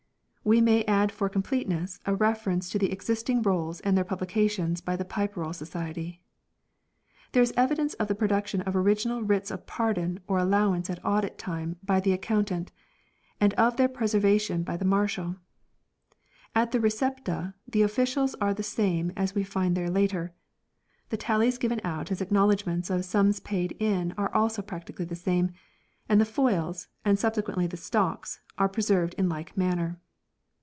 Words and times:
1 0.43 0.49
We 0.49 0.59
may 0.59 0.83
add 0.85 1.11
for 1.11 1.29
completeness 1.29 1.99
a 2.07 2.15
refer 2.15 2.49
ence 2.49 2.67
to 2.71 2.79
the 2.79 2.91
existing 2.91 3.43
rolls 3.43 3.79
and 3.81 3.95
their 3.95 4.03
publications 4.03 4.81
by 4.81 4.95
the 4.95 5.05
Pipe 5.05 5.37
Roll 5.37 5.53
Society. 5.53 6.19
There 7.31 7.43
is 7.43 7.53
evidence 7.55 7.93
of 7.93 8.07
the 8.07 8.15
production 8.15 8.61
of 8.63 8.75
original 8.75 9.21
writs 9.21 9.49
Vouchers, 9.51 9.61
of 9.61 9.67
pardon 9.67 10.19
or 10.27 10.39
allowance 10.39 10.89
at 10.89 10.97
audit 11.05 11.37
time 11.37 11.75
by 11.83 11.99
the 11.99 12.11
Account 12.11 12.51
ant; 12.51 12.71
and 13.39 13.53
of 13.53 13.77
their 13.77 13.87
preservation 13.87 14.63
by 14.63 14.75
the 14.77 14.83
Marshal. 14.83 15.33
2 15.35 15.39
At 16.55 16.71
the" 16.71 16.79
Recepta" 16.79 17.53
the 17.71 17.83
Officials 17.83 18.33
are 18.41 18.55
the 18.55 18.63
same 18.63 19.11
as 19.15 19.35
we 19.35 19.43
The 19.43 19.47
Lower 19.47 19.51
find 19.51 19.77
there 19.77 19.91
later. 19.91 20.33
The 21.09 21.17
Tallies 21.17 21.59
given 21.59 21.79
out 21.83 22.11
as 22.11 22.19
acknowledg 22.19 22.27
Exche( 22.27 22.27
i 22.27 22.27
uer 22.27 22.27
f', 22.27 22.27
Tallies 22.31 22.61
and 22.65 22.67
ments 22.67 22.89
of 22.89 23.05
sums 23.05 23.39
paid 23.41 23.73
in 23.77 24.11
are 24.17 24.33
also 24.33 24.63
practically 24.63 25.05
the 25.05 25.15
same, 25.15 25.45
words, 25.45 25.55
and 26.09 26.19
the 26.19 26.25
foils, 26.25 26.87
and 27.05 27.19
subsequently 27.19 27.67
the 27.67 27.77
stocks, 27.77 28.39
are 28.57 28.67
pre 28.67 28.81
served 28.81 29.13
in 29.19 29.29
like 29.29 29.55
manner. 29.55 29.99